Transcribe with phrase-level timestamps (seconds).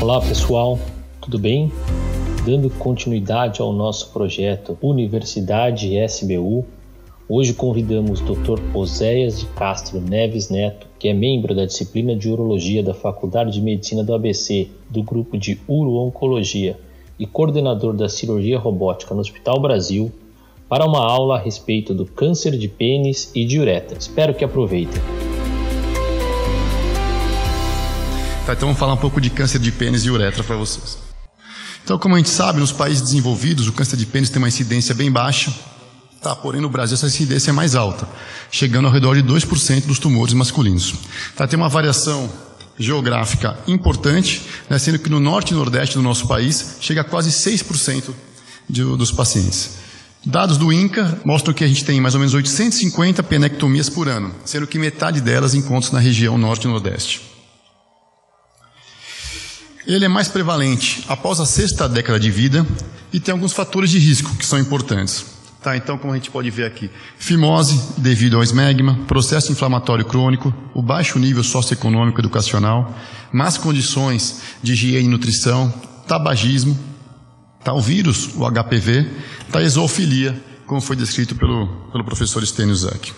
[0.00, 0.78] Olá pessoal,
[1.20, 1.72] tudo bem?
[2.44, 6.66] Dando continuidade ao nosso projeto Universidade SBU,
[7.28, 8.60] hoje convidamos o Dr.
[8.74, 13.62] Oséias de Castro Neves Neto, que é membro da disciplina de Urologia da Faculdade de
[13.62, 16.78] Medicina do ABC, do grupo de Uro-Oncologia
[17.18, 20.12] e coordenador da cirurgia robótica no Hospital Brasil,
[20.68, 23.96] para uma aula a respeito do câncer de pênis e de uretra.
[23.96, 25.23] Espero que aproveitem.
[28.46, 30.98] Tá, então vamos falar um pouco de câncer de pênis e uretra para vocês.
[31.82, 34.94] Então, como a gente sabe, nos países desenvolvidos, o câncer de pênis tem uma incidência
[34.94, 35.52] bem baixa,
[36.20, 36.36] tá?
[36.36, 38.06] porém no Brasil essa incidência é mais alta,
[38.50, 40.94] chegando ao redor de 2% dos tumores masculinos.
[41.34, 41.46] Tá?
[41.46, 42.30] Tem uma variação
[42.78, 44.78] geográfica importante, né?
[44.78, 48.10] sendo que no norte e nordeste do nosso país chega a quase 6%
[48.68, 49.76] de, dos pacientes.
[50.22, 54.34] Dados do INCA mostram que a gente tem mais ou menos 850 penectomias por ano,
[54.44, 57.33] sendo que metade delas encontram-se na região norte e nordeste.
[59.86, 62.66] Ele é mais prevalente após a sexta década de vida
[63.12, 65.26] e tem alguns fatores de risco que são importantes.
[65.62, 70.52] Tá, então, como a gente pode ver aqui, fimose devido ao esmegma, processo inflamatório crônico,
[70.74, 72.94] o baixo nível socioeconômico educacional,
[73.32, 75.72] más condições de higiene e nutrição,
[76.06, 76.78] tabagismo,
[77.62, 79.08] tá, o vírus, o HPV,
[79.50, 83.12] tá, a exoofilia, como foi descrito pelo, pelo professor Steniusak.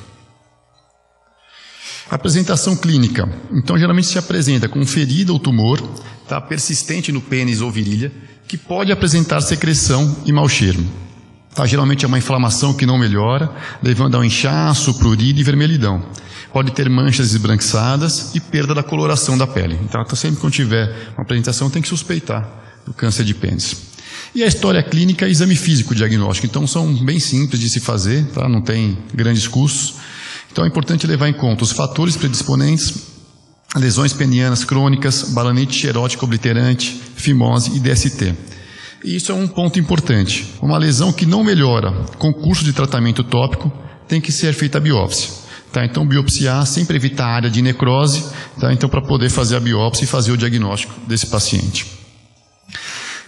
[2.11, 3.29] Apresentação clínica.
[3.53, 5.83] Então, geralmente se apresenta com ferida ou tumor,
[6.29, 8.13] tá, persistente no pênis ou virilha,
[8.47, 10.85] que pode apresentar secreção e mau cheiro.
[11.53, 13.51] Tá, geralmente é uma inflamação que não melhora,
[13.83, 16.05] levando ao inchaço, prurido e vermelhidão.
[16.53, 19.79] Pode ter manchas esbranquiçadas e perda da coloração da pele.
[19.83, 22.49] Então, tá, sempre que tiver uma apresentação, tem que suspeitar
[22.87, 23.75] do câncer de pênis.
[24.35, 26.47] E a história clínica e exame físico diagnóstico.
[26.47, 28.49] Então, são bem simples de se fazer, tá?
[28.49, 29.95] não tem grandes custos.
[30.57, 32.95] Então é importante levar em conta os fatores predisponentes,
[33.77, 38.35] lesões penianas crônicas, balanite xerótico obliterante, fimose e DST.
[39.05, 40.55] E isso é um ponto importante.
[40.63, 43.71] Uma lesão que não melhora com curso de tratamento tópico
[44.09, 45.29] tem que ser feita a biópsia.
[45.71, 45.85] Tá?
[45.85, 48.25] Então, biopsiar, sempre evitar a área de necrose,
[48.59, 48.73] tá?
[48.73, 51.96] então, para poder fazer a biópsia e fazer o diagnóstico desse paciente.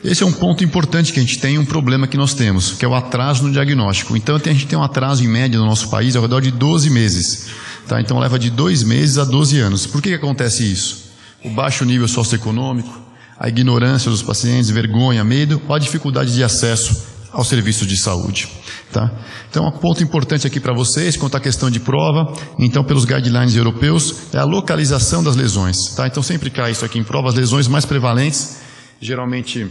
[0.05, 2.85] Esse é um ponto importante que a gente tem, um problema que nós temos, que
[2.85, 4.17] é o atraso no diagnóstico.
[4.17, 6.89] Então a gente tem um atraso em média no nosso país ao redor de 12
[6.89, 7.49] meses.
[7.89, 8.01] Tá?
[8.01, 9.87] Então leva de 2 meses a 12 anos.
[9.87, 11.09] Por que, que acontece isso?
[11.45, 12.97] O baixo nível socioeconômico,
[13.39, 18.49] a ignorância dos pacientes, vergonha, medo, ou a dificuldade de acesso ao serviço de saúde.
[18.93, 19.11] Tá?
[19.51, 23.55] Então, um ponto importante aqui para vocês, quanto à questão de prova, então, pelos guidelines
[23.55, 25.95] europeus, é a localização das lesões.
[25.95, 26.07] Tá?
[26.07, 28.59] Então, sempre cai isso aqui em prova, as lesões mais prevalentes,
[29.01, 29.67] geralmente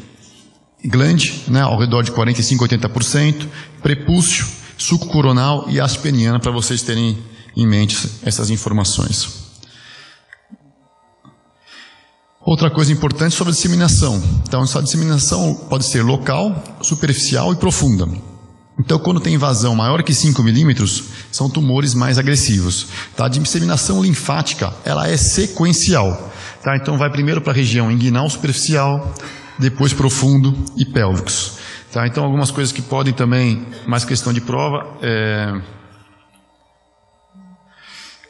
[0.83, 3.47] glande, né, ao redor de 45, 80%,
[3.81, 4.45] prepúcio,
[4.77, 7.17] suco coronal e aspeniana, para vocês terem
[7.55, 9.47] em mente essas informações.
[12.47, 14.23] Outra coisa importante sobre a disseminação.
[14.47, 18.07] Então, essa disseminação pode ser local, superficial e profunda.
[18.79, 22.88] Então, quando tem invasão maior que 5 milímetros, são tumores mais agressivos.
[23.17, 23.25] Tá?
[23.25, 26.31] A disseminação linfática, ela é sequencial.
[26.63, 26.77] Tá?
[26.77, 29.13] Então, vai primeiro para a região inguinal superficial,
[29.59, 31.57] depois profundo e pélvicos.
[31.91, 32.06] Tá?
[32.06, 35.62] Então, algumas coisas que podem também, mais questão de prova, é,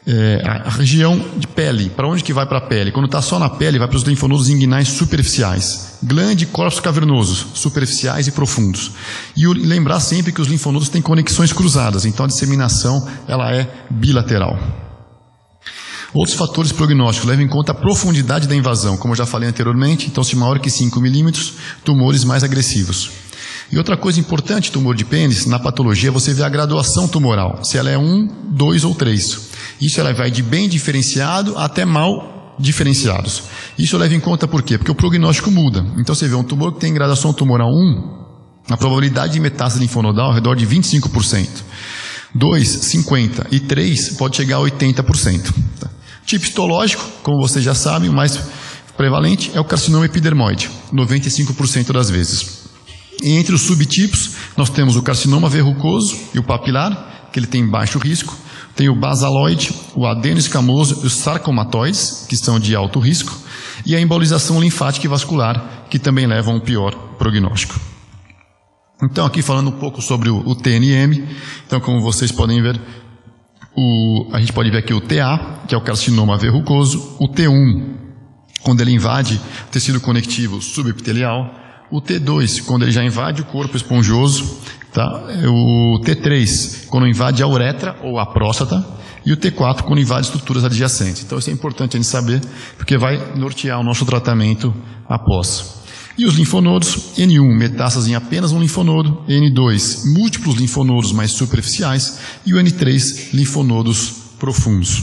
[0.06, 1.90] é a região de pele.
[1.90, 2.90] Para onde que vai para a pele?
[2.90, 5.98] Quando está só na pele, vai para os linfonodos inguinais superficiais.
[6.02, 8.92] Glande e corpos cavernosos, superficiais e profundos.
[9.36, 14.87] E lembrar sempre que os linfonodos têm conexões cruzadas, então a disseminação ela é bilateral.
[16.14, 20.06] Outros fatores prognósticos levam em conta a profundidade da invasão, como eu já falei anteriormente,
[20.06, 21.54] então se maior que 5 milímetros,
[21.84, 23.10] tumores mais agressivos.
[23.70, 27.76] E outra coisa importante, tumor de pênis, na patologia você vê a graduação tumoral, se
[27.76, 29.40] ela é 1, 2 ou 3.
[29.80, 33.42] Isso ela vai de bem diferenciado até mal diferenciados.
[33.78, 34.78] Isso leva em conta por quê?
[34.78, 35.86] Porque o prognóstico muda.
[35.98, 38.18] Então você vê um tumor que tem graduação tumoral 1,
[38.70, 41.48] a probabilidade de metástase linfonodal é ao redor de 25%.
[42.34, 45.52] 2, 50% e 3 pode chegar a 80%.
[45.80, 45.90] Tá?
[46.28, 48.38] Tipo histológico, como vocês já sabem, o mais
[48.98, 52.68] prevalente é o carcinoma epidermoide, 95% das vezes.
[53.22, 57.66] E entre os subtipos, nós temos o carcinoma verrucoso e o papilar, que ele tem
[57.66, 58.36] baixo risco.
[58.76, 63.34] Tem o basaloide, o adeno escamoso e os sarcomatoides, que são de alto risco.
[63.86, 67.80] E a embolização linfática e vascular, que também levam a um pior prognóstico.
[69.02, 71.26] Então, aqui falando um pouco sobre o, o TNM.
[71.66, 72.78] Então, como vocês podem ver,
[73.76, 77.96] o, a gente pode ver aqui o TA, que é o carcinoma verrucoso, o T1,
[78.62, 81.54] quando ele invade o tecido conectivo subepitelial,
[81.90, 84.58] o T2, quando ele já invade o corpo esponjoso,
[84.92, 85.06] tá?
[85.46, 88.84] o T3, quando invade a uretra ou a próstata,
[89.24, 91.22] e o T4 quando invade estruturas adjacentes.
[91.22, 92.40] Então isso é importante a gente saber,
[92.76, 94.74] porque vai nortear o nosso tratamento
[95.06, 95.77] após.
[96.18, 102.52] E os linfonodos, N1, metástase em apenas um linfonodo, N2, múltiplos linfonodos mais superficiais, e
[102.52, 105.00] o N3, linfonodos profundos.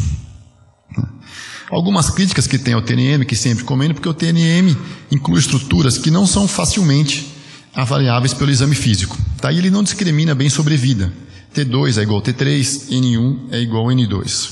[1.71, 4.75] Algumas críticas que tem ao TNM, que sempre comendo, porque o TNM
[5.09, 7.27] inclui estruturas que não são facilmente
[7.73, 9.17] avaliáveis pelo exame físico.
[9.41, 11.13] Daí ele não discrimina bem sobre vida.
[11.56, 14.50] T2 é igual a T3, N1 é igual a N2.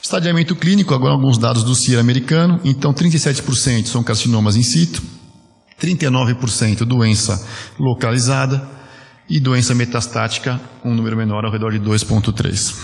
[0.00, 2.60] Estadiamento clínico, agora alguns dados do CIR americano.
[2.64, 5.02] Então, 37% são carcinomas in situ,
[5.80, 7.46] 39% doença
[7.78, 8.68] localizada
[9.28, 12.74] e doença metastática, um número menor ao redor de 2,3%.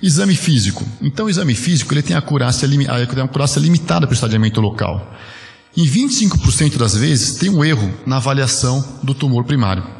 [0.00, 0.86] Exame físico.
[1.02, 5.12] Então, o exame físico ele tem a acurácia, a limitada para o estadiamento local.
[5.76, 9.97] Em 25% das vezes, tem um erro na avaliação do tumor primário.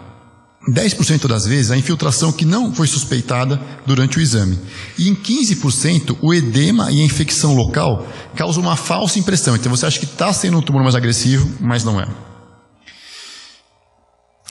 [0.72, 4.58] 10% das vezes, a infiltração que não foi suspeitada durante o exame.
[4.98, 9.54] E em 15%, o edema e a infecção local causam uma falsa impressão.
[9.54, 12.08] Então, você acha que está sendo um tumor mais agressivo, mas não é.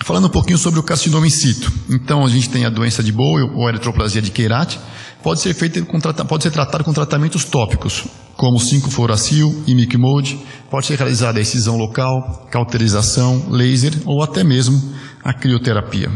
[0.04, 1.72] Falando um pouquinho sobre o carcinoma in situ.
[1.90, 4.80] Então, a gente tem a doença de Bowe ou eritroplasia de Queirate.
[5.22, 8.06] Pode ser, feito com, pode ser tratado com tratamentos tópicos,
[8.38, 10.40] como 5-fluoracil, imicmode.
[10.70, 14.94] Pode ser realizada a excisão local, cauterização, laser ou até mesmo
[15.24, 16.10] a crioterapia.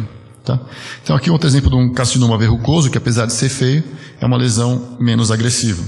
[0.45, 0.59] Tá?
[1.03, 3.83] Então, aqui outro exemplo de um carcinoma verrucoso, que apesar de ser feio,
[4.19, 5.83] é uma lesão menos agressiva.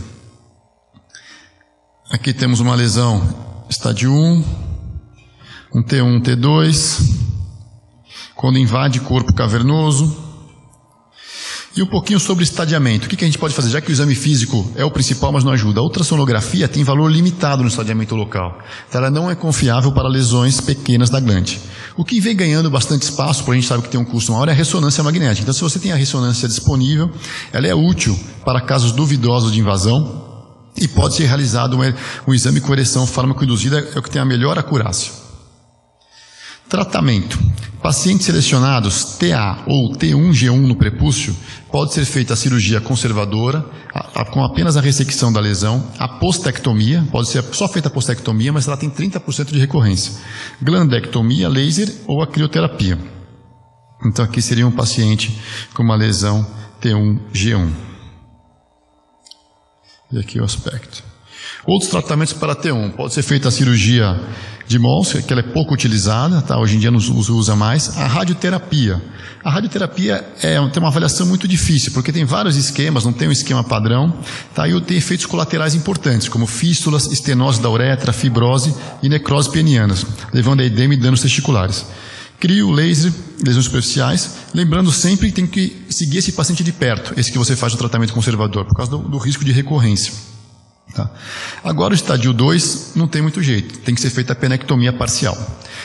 [2.11, 3.21] Aqui temos uma lesão
[3.69, 4.43] estádio 1,
[5.75, 7.23] um T1, T2,
[8.35, 10.22] quando invade corpo cavernoso.
[11.75, 13.07] E um pouquinho sobre estadiamento.
[13.07, 13.71] O que, a gente pode fazer?
[13.71, 15.79] Já que o exame físico é o principal, mas não ajuda.
[15.79, 18.59] A ultrassonografia tem valor limitado no estadiamento local.
[18.87, 21.59] Então ela não é confiável para lesões pequenas da glande.
[21.97, 24.47] O que vem ganhando bastante espaço, porque a gente sabe que tem um custo maior,
[24.49, 25.41] é a ressonância magnética.
[25.41, 27.09] Então, se você tem a ressonância disponível,
[27.51, 30.23] ela é útil para casos duvidosos de invasão
[30.79, 31.93] e pode ser realizado um,
[32.27, 35.22] um exame ereção fármaco-induzida, é o que tem a melhor acurácia.
[36.73, 37.37] Tratamento.
[37.83, 41.35] Pacientes selecionados TA ou T1G1 no prepúcio,
[41.71, 46.07] pode ser feita a cirurgia conservadora, a, a, com apenas a ressecção da lesão, a
[46.07, 50.13] postectomia, pode ser só feita a postectomia, mas ela tem 30% de recorrência.
[50.63, 52.97] Glandectomia, laser ou a crioterapia.
[54.03, 55.39] Então aqui seria um paciente
[55.75, 56.43] com uma lesão
[56.81, 57.71] T1G1.
[60.11, 61.12] E aqui o aspecto.
[61.65, 62.91] Outros tratamentos para T1.
[62.91, 64.19] Pode ser feita a cirurgia
[64.67, 66.57] de Mons, que ela é pouco utilizada, tá?
[66.57, 67.97] hoje em dia não se usa mais.
[67.97, 69.01] A radioterapia.
[69.43, 73.31] A radioterapia é, tem uma avaliação muito difícil, porque tem vários esquemas, não tem um
[73.31, 74.13] esquema padrão,
[74.53, 74.67] tá?
[74.67, 80.61] e tem efeitos colaterais importantes, como fístulas, estenose da uretra, fibrose e necrose penianas, levando
[80.61, 81.85] a edema e danos testiculares.
[82.39, 83.13] Crio, laser,
[83.45, 87.55] lesões superficiais, lembrando sempre que tem que seguir esse paciente de perto, esse que você
[87.55, 90.13] faz o tratamento conservador, por causa do, do risco de recorrência.
[90.93, 91.09] Tá?
[91.63, 95.37] Agora, o estádio 2 não tem muito jeito, tem que ser feita a penectomia parcial.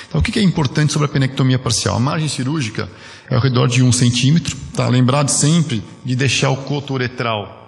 [0.09, 1.95] Então, o que é importante sobre a penectomia parcial?
[1.95, 2.89] A margem cirúrgica
[3.31, 4.57] é ao redor de 1 um centímetro.
[4.75, 4.89] Tá?
[4.89, 7.59] Lembrado sempre de deixar o coto uretral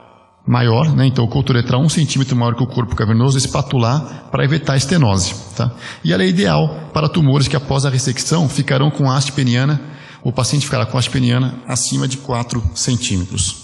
[0.44, 1.06] maior, né?
[1.06, 4.72] então o coto uretral 1 um centímetro maior que o corpo cavernoso, espatular para evitar
[4.72, 5.34] a estenose.
[5.54, 5.70] Tá?
[6.02, 9.80] E ela é ideal para tumores que após a ressecção ficarão com haste peniana,
[10.24, 13.59] o paciente ficará com haste peniana acima de 4 centímetros.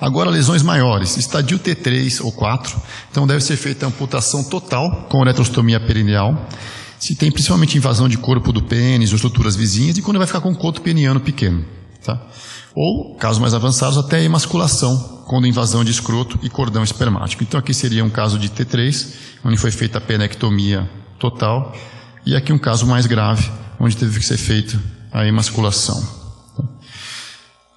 [0.00, 2.80] Agora, lesões maiores, estadio T3 ou 4,
[3.10, 6.48] então deve ser feita amputação total com retrostomia perineal.
[6.98, 10.40] Se tem principalmente invasão de corpo do pênis ou estruturas vizinhas, e quando vai ficar
[10.40, 11.64] com um coto peniano pequeno.
[12.04, 12.20] Tá?
[12.74, 17.42] Ou, casos mais avançados, até emasculação, quando invasão de escroto e cordão espermático.
[17.42, 19.08] Então, aqui seria um caso de T3,
[19.44, 20.88] onde foi feita a penectomia
[21.18, 21.74] total,
[22.24, 24.80] e aqui um caso mais grave, onde teve que ser feita
[25.12, 26.02] a emasculação.
[26.56, 26.64] Tá?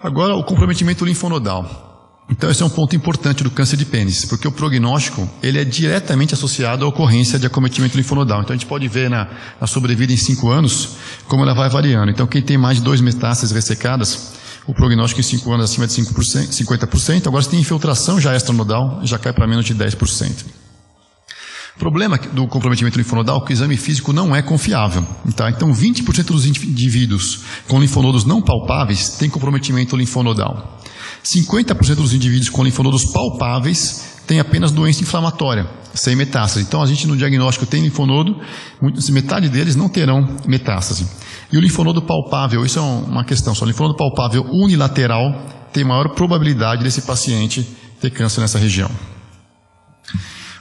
[0.01, 1.84] Agora, o comprometimento linfonodal.
[2.29, 5.63] Então esse é um ponto importante do câncer de pênis, porque o prognóstico ele é
[5.63, 8.41] diretamente associado à ocorrência de acometimento linfonodal.
[8.41, 9.27] Então a gente pode ver na,
[9.61, 10.89] na sobrevida em 5 anos
[11.27, 12.11] como ela vai variando.
[12.11, 14.33] Então quem tem mais de dois metástases ressecadas,
[14.65, 17.27] o prognóstico em 5 anos é acima de 5%, 50%.
[17.27, 20.45] Agora se tem infiltração já extranodal, já cai para menos de 10%.
[21.75, 25.05] O problema do comprometimento linfonodal é que o exame físico não é confiável.
[25.35, 25.49] Tá?
[25.49, 30.81] Então 20% dos indivíduos com linfonodos não palpáveis têm comprometimento linfonodal.
[31.25, 36.63] 50% dos indivíduos com linfonodos palpáveis têm apenas doença inflamatória, sem metástase.
[36.65, 38.39] Então, a gente no diagnóstico tem linfonodo,
[39.11, 41.07] metade deles não terão metástase.
[41.51, 45.33] E o linfonodo palpável, isso é uma questão só, o linfonodo palpável unilateral
[45.73, 47.67] tem maior probabilidade desse paciente
[47.99, 48.89] ter câncer nessa região.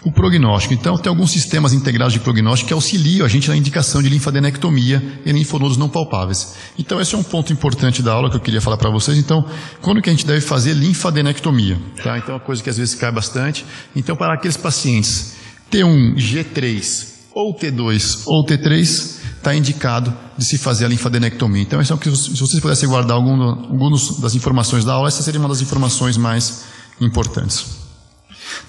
[0.05, 0.75] O prognóstico.
[0.75, 5.21] Então, tem alguns sistemas integrados de prognóstico que auxiliam a gente na indicação de linfadenectomia
[5.25, 6.55] em linfonodos não palpáveis.
[6.79, 9.17] Então, esse é um ponto importante da aula que eu queria falar para vocês.
[9.17, 9.47] Então,
[9.81, 11.81] quando que a gente deve fazer linfadenectomia?
[12.03, 12.19] Tá?
[12.19, 13.65] Então, é uma coisa que às vezes cai bastante.
[13.97, 15.37] Então, para aqueles pacientes
[15.73, 21.63] T1, G3 ou T2 ou T3, está indicado de se fazer a linfadenectomia.
[21.63, 25.41] Então, é que, se vocês pudessem guardar algum, algumas das informações da aula, essa seria
[25.41, 26.65] uma das informações mais
[27.01, 27.84] importantes.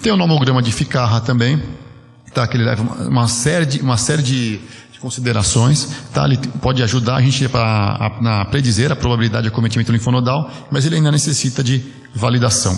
[0.01, 1.61] Tem o nomograma de Ficarra também,
[2.33, 2.47] tá?
[2.47, 4.59] que ele leva uma série de, uma série de,
[4.91, 5.89] de considerações.
[6.13, 6.25] Tá?
[6.25, 10.95] Ele pode ajudar a gente a, a predizer a probabilidade de acometimento linfonodal, mas ele
[10.95, 12.77] ainda necessita de validação.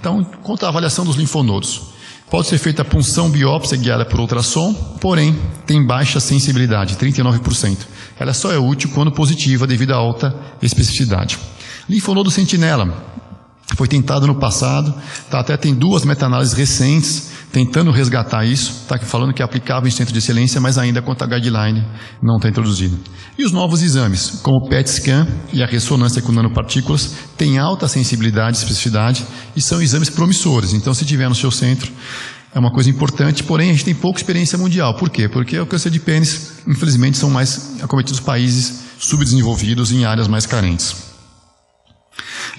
[0.00, 1.94] Então, quanto à avaliação dos linfonodos.
[2.30, 7.78] Pode ser feita a punção biópsia guiada por ultrassom, porém tem baixa sensibilidade, 39%.
[8.18, 11.38] Ela só é útil quando positiva devido à alta especificidade.
[11.88, 12.92] Linfonodo sentinela,
[13.74, 14.94] foi tentado no passado,
[15.30, 19.90] tá, até tem duas meta-análises recentes tentando resgatar isso, está falando que é aplicável em
[19.90, 21.86] centro de excelência, mas ainda quanto a guideline
[22.20, 22.98] não está introduzido.
[23.38, 27.86] E os novos exames, como o PET scan e a ressonância com nanopartículas, têm alta
[27.86, 30.72] sensibilidade e especificidade e são exames promissores.
[30.72, 31.92] Então, se tiver no seu centro,
[32.52, 34.94] é uma coisa importante, porém a gente tem pouca experiência mundial.
[34.94, 35.28] Por quê?
[35.28, 41.03] Porque o câncer de pênis, infelizmente, são mais acometidos países subdesenvolvidos em áreas mais carentes.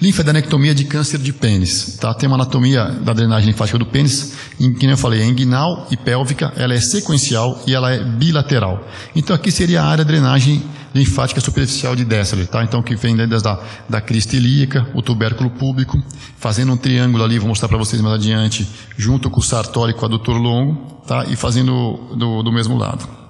[0.00, 1.96] Linfadenectomia de câncer de pênis.
[2.00, 2.12] Tá?
[2.12, 5.96] Tem uma anatomia da drenagem linfática do pênis, em que eu falei, é inguinal e
[5.96, 8.86] pélvica, ela é sequencial e ela é bilateral.
[9.14, 10.62] Então aqui seria a área de drenagem
[10.94, 12.62] linfática superficial de Dessler, tá?
[12.62, 16.02] Então que vem desde da, da crista ilíaca, o tubérculo público,
[16.38, 19.94] fazendo um triângulo ali, vou mostrar para vocês mais adiante, junto com o sartório e
[19.94, 21.24] com o adutor longo, tá?
[21.26, 23.25] E fazendo do, do mesmo lado.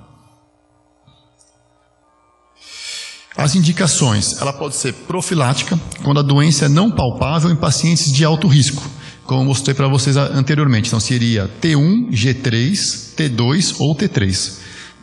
[3.36, 8.24] As indicações, ela pode ser profilática, quando a doença é não palpável em pacientes de
[8.24, 8.82] alto risco,
[9.24, 10.88] como mostrei para vocês anteriormente.
[10.88, 14.54] Então seria T1, G3, T2 ou T3.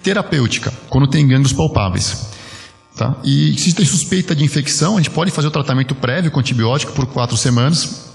[0.02, 2.28] Terapêutica, quando tem gânglios palpáveis.
[2.96, 3.16] Tá?
[3.24, 6.92] E se tem suspeita de infecção, a gente pode fazer o tratamento prévio com antibiótico
[6.94, 8.12] por quatro semanas.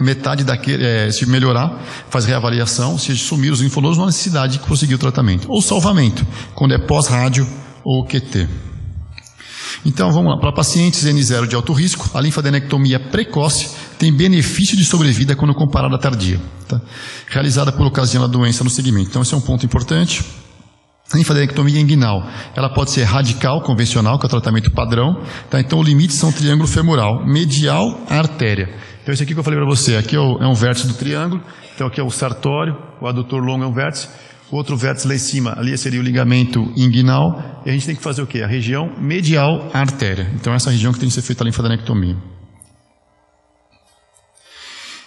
[0.00, 2.98] Metade daquele, é, se melhorar, faz reavaliação.
[2.98, 5.46] Se sumir os linfonodos, não há necessidade de prosseguir o tratamento.
[5.48, 7.46] Ou salvamento, quando é pós-rádio
[7.84, 8.48] ou QT.
[9.84, 14.84] Então vamos lá, para pacientes N0 de alto risco, a linfadenectomia precoce tem benefício de
[14.84, 16.80] sobrevida quando comparada à tardia, tá?
[17.26, 19.10] realizada por ocasião da doença no segmento.
[19.10, 20.24] Então esse é um ponto importante.
[21.12, 25.20] A linfadenectomia inguinal, ela pode ser radical, convencional, que é o tratamento padrão.
[25.50, 25.60] Tá?
[25.60, 28.72] Então o limite são o triângulo femoral, medial artéria.
[29.02, 31.42] Então esse aqui que eu falei para você, aqui é, é um vértice do triângulo,
[31.74, 34.08] então aqui é o sartório, o adutor longo é um vértice,
[34.41, 37.96] o outro vértice lá em cima, ali seria o ligamento inguinal, e a gente tem
[37.96, 38.42] que fazer o quê?
[38.42, 40.30] A região medial à artéria.
[40.34, 42.16] Então, essa região que tem que ser feita a linfadenectomia.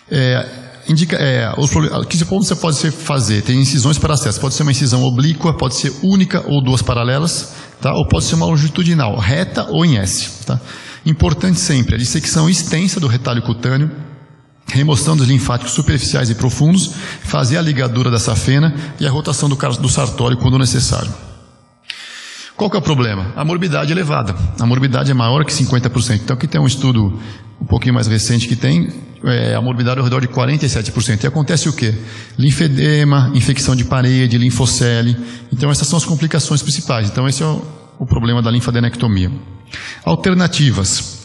[0.10, 0.50] É,
[0.88, 1.72] indica, é, os,
[2.08, 3.42] que ponto você pode fazer?
[3.42, 4.40] Tem incisões para acesso.
[4.40, 7.94] Pode ser uma incisão oblíqua, pode ser única ou duas paralelas, tá?
[7.94, 10.46] ou pode ser uma longitudinal, reta ou em S.
[10.46, 10.60] Tá?
[11.06, 13.92] Importante sempre, a dissecção extensa do retalho cutâneo,
[14.68, 16.94] remoção dos linfáticos superficiais e profundos,
[17.24, 21.12] fazer a ligadura da safena e a rotação do, do sartório quando necessário.
[22.56, 23.34] Qual que é o problema?
[23.36, 24.34] A morbidade é elevada.
[24.60, 26.22] A morbidade é maior que 50%.
[26.24, 27.20] Então aqui tem um estudo
[27.60, 28.94] um pouquinho mais recente que tem
[29.26, 31.24] é, a morbidade ao redor de 47%.
[31.24, 31.94] E acontece o quê?
[32.38, 35.18] Linfedema, infecção de parede, linfocele.
[35.52, 37.10] Então essas são as complicações principais.
[37.10, 37.62] Então esse é o,
[38.00, 39.30] o problema da linfadenectomia.
[40.06, 41.25] Alternativas.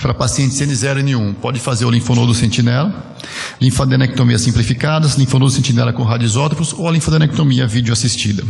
[0.00, 3.14] Para pacientes N0 e N1, pode fazer o linfonodo sentinela,
[3.60, 8.44] linfadenectomia simplificada, linfonodo sentinela com radisótopos ou a linfadenectomia videoassistida.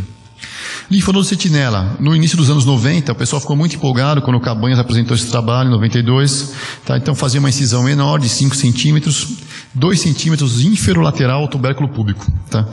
[0.89, 4.79] Linfonodo sentinela, no início dos anos 90, o pessoal ficou muito empolgado quando o Cabanhas
[4.79, 6.53] apresentou esse trabalho, em 92.
[6.85, 6.97] Tá?
[6.97, 9.37] Então fazia uma incisão menor, de 5 centímetros,
[9.73, 12.29] 2 centímetros inferolateral ao tubérculo público.
[12.49, 12.67] Tá?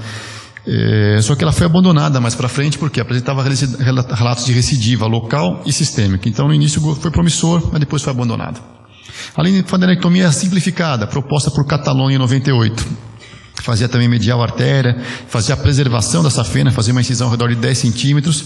[0.67, 5.62] É, só que ela foi abandonada mais para frente porque apresentava relatos de recidiva local
[5.64, 6.29] e sistêmica.
[6.29, 8.61] Então no início foi promissor, mas depois foi abandonada.
[9.37, 13.11] A linfadenectomia simplificada, proposta por Catalone em 98.
[13.62, 14.99] Fazia também medial artéria,
[15.29, 18.45] fazia a preservação da safena, fazia uma incisão ao redor de 10 centímetros,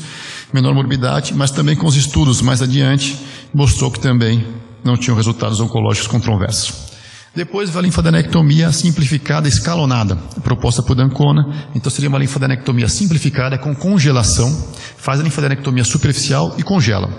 [0.53, 3.17] menor morbidade, mas também com os estudos mais adiante,
[3.55, 4.45] mostrou que também
[4.85, 6.94] não tinham resultados oncológicos controversos.
[7.35, 10.15] Depois a linfadenectomia simplificada escalonada,
[10.45, 11.69] proposta por Dancona.
[11.75, 17.11] Então seria uma linfadenectomia simplificada com congelação, faz a linfadenectomia superficial e congela.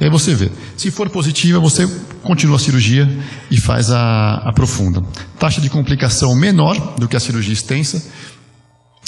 [0.00, 1.84] E aí você vê, se for positiva, você
[2.22, 3.08] continua a cirurgia
[3.50, 5.02] e faz a, a profunda.
[5.36, 8.00] Taxa de complicação menor do que a cirurgia extensa,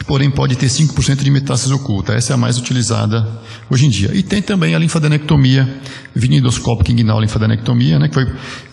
[0.06, 2.14] porém pode ter 5% de metástase oculta.
[2.14, 3.26] Essa é a mais utilizada
[3.70, 4.10] hoje em dia.
[4.12, 5.80] E tem também a linfadenectomia
[6.14, 8.26] vinidoscópica inguinal linfadenectomia, né, que foi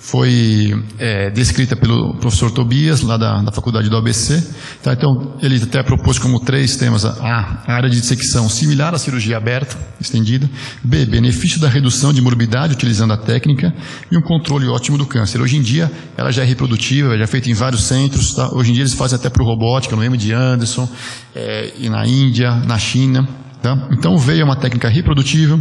[0.05, 4.39] foi é, descrita pelo professor Tobias, lá da, da faculdade do ABC.
[4.83, 4.93] Tá?
[4.93, 9.35] Então, ele até propôs como três temas A, a área de dissecção similar à cirurgia
[9.35, 10.47] aberta, estendida.
[10.83, 13.73] B, benefício da redução de morbidade utilizando a técnica.
[14.11, 15.41] E um controle ótimo do câncer.
[15.41, 18.35] Hoje em dia, ela já é reprodutível, já é feita em vários centros.
[18.35, 18.53] Tá?
[18.53, 20.87] Hoje em dia, eles fazem até para robótica, no MD Anderson,
[21.35, 23.27] é, e na Índia, na China.
[23.59, 23.87] Tá?
[23.91, 25.59] Então, veio uma técnica reprodutível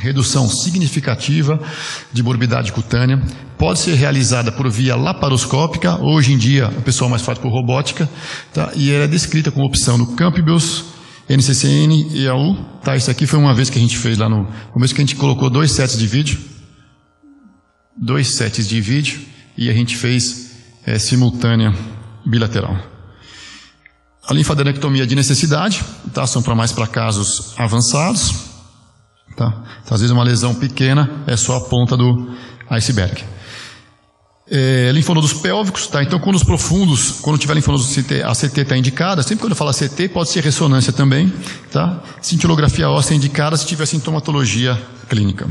[0.00, 1.60] redução significativa
[2.12, 3.22] de morbidade cutânea,
[3.56, 8.08] pode ser realizada por via laparoscópica, hoje em dia o pessoal mais faz por robótica,
[8.52, 8.70] tá?
[8.74, 10.84] e ela é descrita como opção no Campbell's,
[11.28, 12.54] NCCN e AU.
[12.82, 12.96] Tá?
[12.96, 15.16] Isso aqui foi uma vez que a gente fez lá no começo que a gente
[15.16, 16.38] colocou dois sets de vídeo,
[17.96, 19.20] dois sets de vídeo,
[19.56, 20.50] e a gente fez
[20.84, 21.72] é, simultânea
[22.26, 22.76] bilateral.
[24.26, 26.26] A linfadenectomia de necessidade, tá?
[26.26, 28.53] são para mais para casos avançados.
[29.36, 29.46] Tá?
[29.82, 32.30] Então, às vezes uma lesão pequena é só a ponta do
[32.70, 33.24] iceberg.
[34.50, 36.02] É, linfonodos pélvicos, tá?
[36.02, 39.72] Então, quando os profundos, quando tiver linfonodos a CT está indicada, sempre quando eu falo
[39.72, 41.32] CT, pode ser ressonância também,
[41.72, 42.02] tá?
[42.20, 45.48] Cintilografia óssea é indicada se tiver sintomatologia clínica.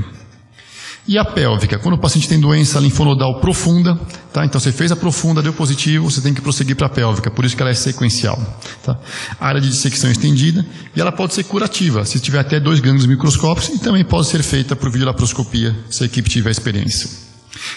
[1.05, 3.99] E a pélvica, quando o paciente tem doença linfonodal profunda,
[4.31, 4.45] tá?
[4.45, 7.43] Então você fez a profunda, deu positivo, você tem que prosseguir para a pélvica, por
[7.43, 8.39] isso que ela é sequencial.
[8.81, 8.97] Tá?
[9.37, 13.67] Área de dissecção estendida, e ela pode ser curativa, se tiver até dois gânglios microscópicos,
[13.69, 17.09] e também pode ser feita por videolaparoscopia, se a equipe tiver experiência.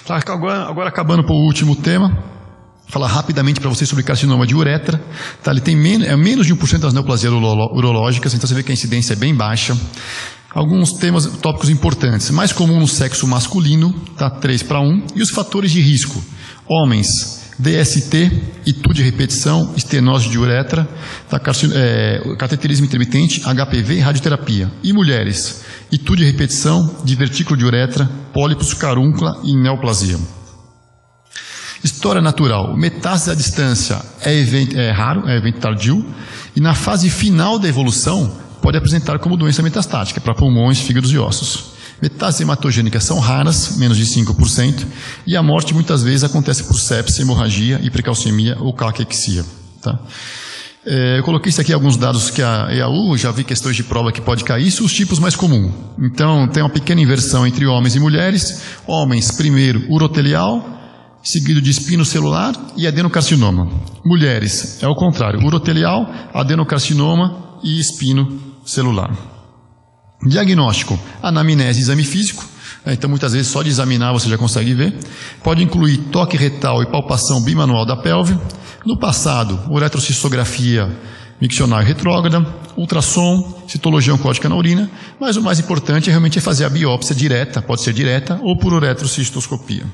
[0.06, 0.20] Tá?
[0.28, 2.16] Agora, agora acabando para o último tema,
[2.88, 5.02] falar rapidamente para vocês sobre carcinoma de uretra.
[5.42, 5.50] Tá?
[5.50, 9.14] Ele tem é menos de 1% das neoplasias urológicas, então você vê que a incidência
[9.14, 9.76] é bem baixa
[10.56, 12.30] alguns temas, tópicos importantes.
[12.30, 16.24] Mais comum no sexo masculino, tá 3 para 1, e os fatores de risco.
[16.66, 18.32] Homens, DST,
[18.64, 20.88] itu de repetição, estenose de uretra,
[21.28, 21.38] tá,
[21.74, 24.72] é, cateterismo intermitente, HPV e radioterapia.
[24.82, 30.18] E mulheres, itu de repetição, divertículo de uretra, pólipos, carúncula e neoplasia.
[31.84, 32.74] História natural.
[32.74, 36.02] Metástase à distância é, evento, é raro, é evento tardio,
[36.56, 41.18] e na fase final da evolução, pode apresentar como doença metastática para pulmões, fígados e
[41.18, 41.66] ossos.
[42.02, 44.84] Metástases hematogênicas são raras, menos de 5%,
[45.24, 49.44] e a morte muitas vezes acontece por sepsia, hemorragia, hipercalcemia ou caquexia.
[49.80, 49.96] Tá?
[50.84, 54.10] É, eu coloquei isso aqui alguns dados que a EAU, já vi questões de prova
[54.10, 55.72] que pode cair, isso os tipos mais comuns.
[56.00, 58.62] Então, tem uma pequena inversão entre homens e mulheres.
[58.84, 60.68] Homens, primeiro, urotelial,
[61.22, 63.70] seguido de espino celular e adenocarcinoma.
[64.04, 69.10] Mulheres, é o contrário, urotelial, adenocarcinoma e espino celular.
[70.22, 72.44] Diagnóstico: anamnese, exame físico.
[72.84, 74.94] Né, então, muitas vezes, só de examinar você já consegue ver.
[75.42, 78.38] Pode incluir toque retal e palpação bimanual da pelve.
[78.84, 80.88] No passado, uretrocistografia
[81.40, 86.40] miccional e retrógrada, ultrassom, citologia oncótica na urina, mas o mais importante é realmente é
[86.40, 89.84] fazer a biópsia direta, pode ser direta ou por uretrocistoscopia.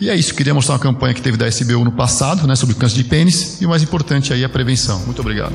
[0.00, 2.74] E é isso, queria mostrar uma campanha que teve da SBU no passado, né, sobre
[2.74, 5.00] câncer de pênis, e o mais importante aí é a prevenção.
[5.00, 5.54] Muito obrigado.